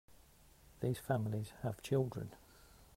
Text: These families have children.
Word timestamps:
These 0.79 0.97
families 0.97 1.53
have 1.61 1.83
children. 1.83 2.31